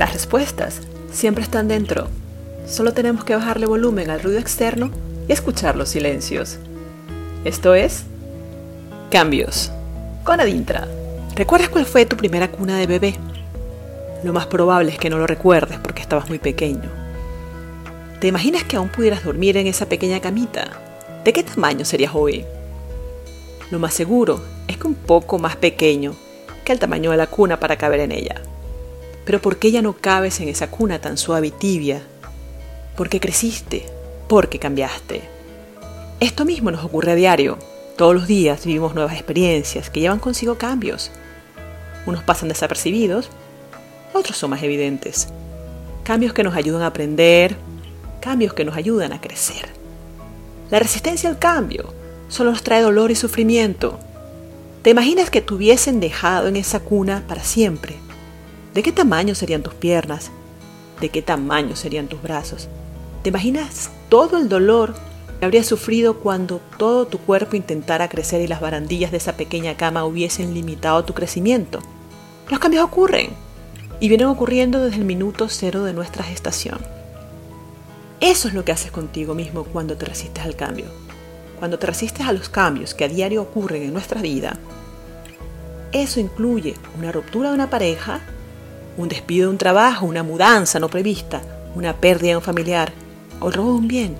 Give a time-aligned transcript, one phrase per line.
[0.00, 0.80] Las respuestas
[1.12, 2.08] siempre están dentro.
[2.66, 4.90] Solo tenemos que bajarle volumen al ruido externo
[5.28, 6.56] y escuchar los silencios.
[7.44, 8.04] Esto es
[9.10, 9.70] Cambios
[10.24, 10.88] con Adintra.
[11.36, 13.14] ¿Recuerdas cuál fue tu primera cuna de bebé?
[14.24, 16.88] Lo más probable es que no lo recuerdes porque estabas muy pequeño.
[18.22, 20.70] ¿Te imaginas que aún pudieras dormir en esa pequeña camita?
[21.26, 22.46] ¿De qué tamaño serías hoy?
[23.70, 26.14] Lo más seguro es que un poco más pequeño
[26.64, 28.40] que el tamaño de la cuna para caber en ella.
[29.30, 32.02] Pero ¿por qué ya no cabes en esa cuna tan suave y tibia?
[32.96, 33.86] Porque creciste,
[34.28, 35.22] porque cambiaste.
[36.18, 37.56] Esto mismo nos ocurre a diario.
[37.96, 41.12] Todos los días vivimos nuevas experiencias que llevan consigo cambios.
[42.06, 43.30] Unos pasan desapercibidos,
[44.14, 45.28] otros son más evidentes.
[46.02, 47.54] Cambios que nos ayudan a aprender,
[48.20, 49.68] cambios que nos ayudan a crecer.
[50.72, 51.94] La resistencia al cambio
[52.26, 54.00] solo nos trae dolor y sufrimiento.
[54.82, 58.09] ¿Te imaginas que te hubiesen dejado en esa cuna para siempre?
[58.74, 60.30] ¿De qué tamaño serían tus piernas?
[61.00, 62.68] ¿De qué tamaño serían tus brazos?
[63.22, 64.94] ¿Te imaginas todo el dolor
[65.38, 69.76] que habrías sufrido cuando todo tu cuerpo intentara crecer y las barandillas de esa pequeña
[69.76, 71.80] cama hubiesen limitado tu crecimiento?
[72.48, 73.30] Los cambios ocurren
[73.98, 76.78] y vienen ocurriendo desde el minuto cero de nuestra gestación.
[78.20, 80.86] Eso es lo que haces contigo mismo cuando te resistes al cambio.
[81.58, 84.58] Cuando te resistes a los cambios que a diario ocurren en nuestra vida,
[85.92, 88.20] eso incluye una ruptura de una pareja,
[88.96, 91.42] un despido de un trabajo, una mudanza no prevista,
[91.74, 92.92] una pérdida de un familiar
[93.40, 94.16] o el robo de un bien.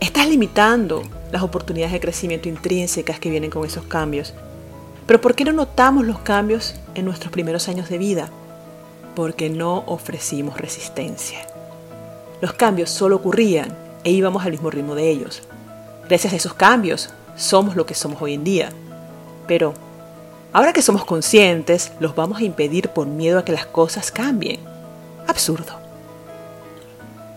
[0.00, 4.34] Estás limitando las oportunidades de crecimiento intrínsecas que vienen con esos cambios.
[5.06, 8.28] Pero ¿por qué no notamos los cambios en nuestros primeros años de vida?
[9.14, 11.46] Porque no ofrecimos resistencia.
[12.40, 15.42] Los cambios solo ocurrían e íbamos al mismo ritmo de ellos.
[16.08, 18.70] Gracias a esos cambios somos lo que somos hoy en día.
[19.46, 19.74] Pero
[20.54, 24.60] Ahora que somos conscientes, los vamos a impedir por miedo a que las cosas cambien.
[25.26, 25.80] Absurdo.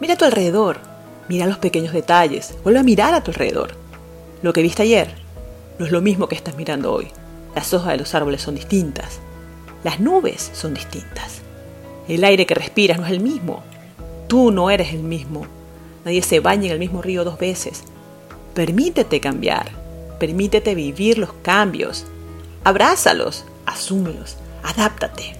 [0.02, 0.80] Mira a tu alrededor,
[1.30, 3.74] mira los pequeños detalles, vuelve a mirar a tu alrededor.
[4.42, 5.16] Lo que viste ayer
[5.80, 7.08] no es lo mismo que estás mirando hoy.
[7.56, 9.22] Las hojas de los árboles son distintas.
[9.86, 11.42] Las nubes son distintas.
[12.10, 13.64] El aire que respiras no es el mismo.
[14.28, 15.48] Tú no eres el mismo.
[16.04, 17.84] Nadie se baña en el mismo río dos veces.
[18.54, 19.70] Permítete cambiar.
[20.20, 22.06] Permítete vivir los cambios
[22.66, 25.36] Abrázalos, asúmelos, adáptate.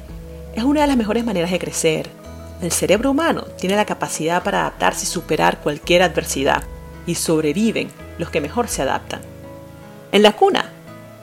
[0.54, 2.08] Es una de las mejores maneras de crecer.
[2.62, 6.62] El cerebro humano tiene la capacidad para adaptarse y superar cualquier adversidad,
[7.08, 9.22] y sobreviven los que mejor se adaptan.
[10.12, 10.70] En la cuna,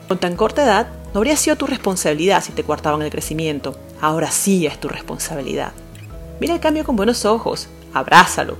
[0.08, 3.78] con tan corta edad, no habría sido tu responsabilidad si te cortaban el crecimiento.
[4.00, 5.70] Ahora sí es tu responsabilidad.
[6.40, 8.58] Mira el cambio con buenos ojos, abrázalo,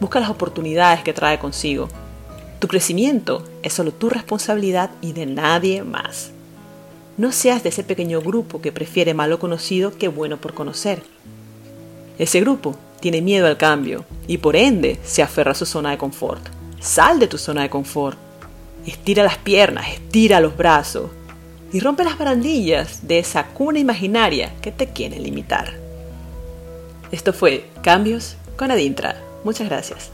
[0.00, 1.88] busca las oportunidades que trae consigo.
[2.58, 6.32] Tu crecimiento es solo tu responsabilidad y de nadie más.
[7.16, 11.02] No seas de ese pequeño grupo que prefiere malo conocido que bueno por conocer.
[12.18, 15.98] Ese grupo tiene miedo al cambio y por ende se aferra a su zona de
[15.98, 16.42] confort.
[16.80, 18.18] Sal de tu zona de confort.
[18.86, 21.10] Estira las piernas, estira los brazos
[21.72, 25.72] y rompe las barandillas de esa cuna imaginaria que te quiere limitar.
[27.10, 29.20] Esto fue Cambios con Adintra.
[29.44, 30.10] Muchas gracias.